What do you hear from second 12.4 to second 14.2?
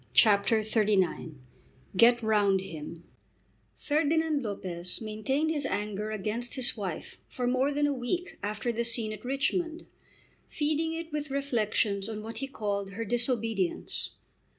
called her disobedience.